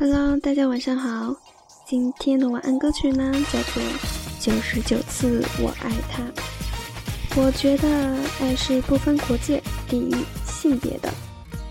[0.00, 1.34] Hello，大家晚上好。
[1.84, 3.82] 今天的晚安歌曲呢，叫做
[4.38, 6.22] 《九十九次我爱他》。
[7.34, 10.14] 我觉得爱是不分国界、地域、
[10.46, 11.12] 性别的，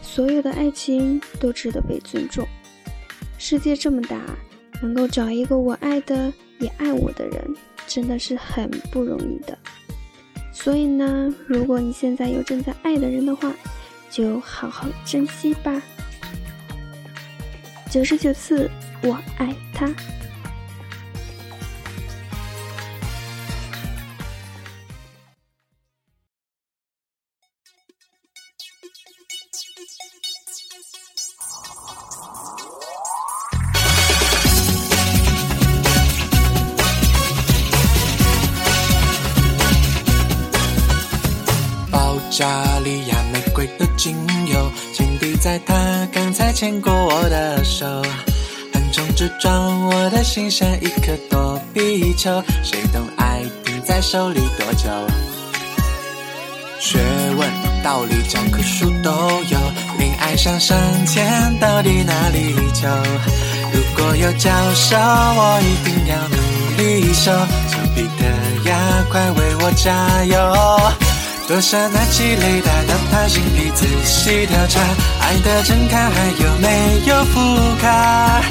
[0.01, 2.45] 所有的爱情都值得被尊重。
[3.37, 4.19] 世界这么大，
[4.81, 7.55] 能够找一个我爱的也爱我的人，
[7.87, 9.57] 真的是很不容易的。
[10.51, 13.53] 所以呢，如果你现在有正在爱的人的话，
[14.11, 15.81] 就好好珍惜吧。
[17.89, 18.69] 九十九次，
[19.01, 19.87] 我爱他。
[41.89, 44.15] 保加利亚玫瑰的精
[44.47, 44.71] 油，
[45.47, 47.85] 在他刚才牵过我的手，
[48.73, 54.89] 横冲直撞，我的心像一颗躲避球，谁懂爱停在手里多久？
[56.81, 56.99] 学
[57.37, 57.49] 问
[57.81, 59.09] 道理教科书都
[59.43, 59.57] 有，
[59.97, 62.89] 恋爱上上签到底哪里求？
[63.71, 66.35] 如果有教授，我一定要努
[66.75, 67.31] 力修，
[67.69, 71.06] 丘比特呀，快为我加油！
[71.47, 74.81] 多少拿起雷达到他心底仔细调查，
[75.21, 77.39] 爱的真卡还有没有副
[77.81, 78.41] 卡？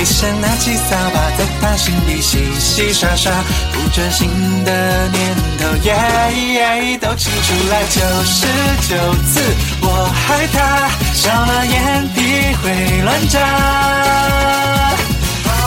[0.00, 3.30] 一生拿起扫把在他心底洗洗刷刷，
[3.72, 4.30] 不专心
[4.64, 7.82] 的念头耶都清出来。
[7.90, 8.46] 九十
[8.88, 9.42] 九次
[9.82, 13.36] 我害他，少了眼皮会乱眨，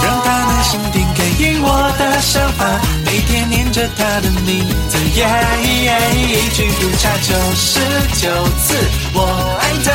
[0.03, 2.65] 让他能心定感应我的想法，
[3.05, 5.27] 每天念着他的名字耶
[6.15, 7.09] 一句不差。
[7.21, 7.79] 九十
[8.19, 8.29] 九
[8.59, 8.75] 次
[9.13, 9.19] 我
[9.59, 9.89] 爱他，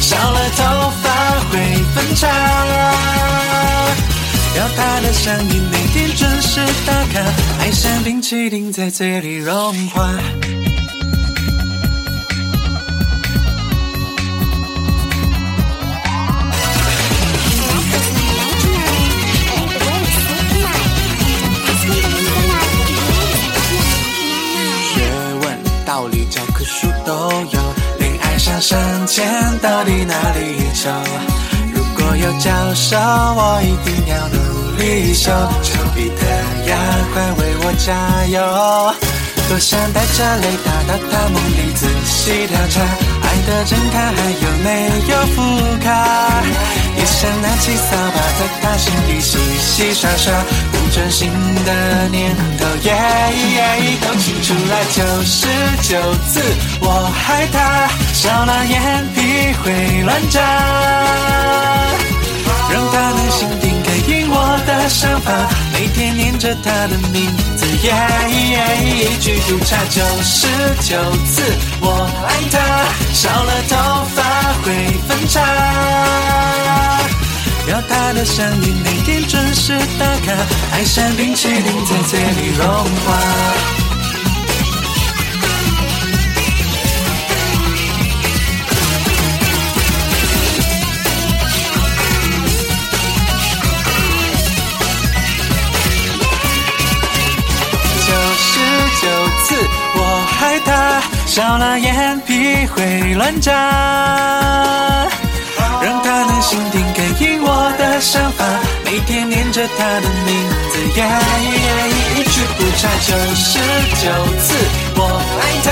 [0.00, 1.04] 少了头发
[1.50, 1.52] 会
[1.94, 2.26] 分叉。
[4.56, 7.20] 要他的声音每天准时打卡，
[7.60, 9.54] 爱像冰淇淋在嘴里融
[9.88, 10.10] 化。
[26.36, 29.26] 教科书都有，恋爱上上签
[29.62, 30.90] 到底哪里求？
[31.72, 34.36] 如果有教授，我一定要努
[34.76, 35.30] 力修。
[35.62, 36.26] 丘比特
[36.68, 36.76] 呀，
[37.14, 38.94] 快为我加油！
[39.48, 42.84] 多想带着雷达到他梦里仔细调查，
[43.46, 45.36] 的真卡还有没有副
[45.82, 46.42] 卡？
[46.98, 50.32] 也想拿起扫把在他心底洗洗刷刷，
[50.72, 51.30] 不专心
[51.64, 52.90] 的念头耶
[54.00, 54.82] 都清出来。
[54.92, 55.46] 九十
[55.82, 56.40] 九次
[56.80, 60.40] 我害他，少了眼皮会乱眨，
[62.72, 64.34] 让他能心定感应我
[64.66, 65.30] 的想法，
[65.72, 67.92] 每天念着他的名字耶
[68.82, 69.76] 一句不差。
[69.90, 70.48] 九十
[70.80, 70.96] 九
[71.26, 71.42] 次
[71.80, 72.25] 我爱，
[73.26, 74.22] 少了头发
[74.62, 75.40] 会分叉。
[77.68, 80.32] 要他的声音每天准时打卡，
[80.72, 82.64] 爱像冰淇淋在嘴里融
[83.04, 83.85] 化。
[101.36, 103.52] 少了眼皮会乱眨。
[105.82, 108.42] 让他能心定感应我的想法，
[108.82, 111.04] 每天念着他的名字耶
[112.16, 112.88] 一句不差。
[113.04, 113.58] 九十
[114.00, 114.08] 九
[114.40, 114.54] 次
[114.96, 115.00] 我
[115.36, 115.68] 爱他，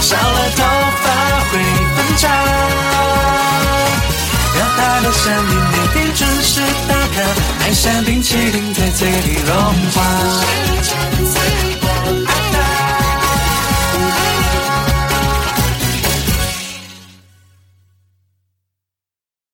[0.00, 0.62] 少了头
[1.02, 1.04] 发
[1.50, 1.58] 会
[1.96, 2.22] 分叉。
[4.60, 7.18] 要他的声音每天准时打卡，
[7.64, 9.50] 爱像冰淇淋在嘴里融
[9.90, 9.98] 化。